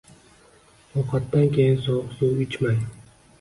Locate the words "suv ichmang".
2.17-2.83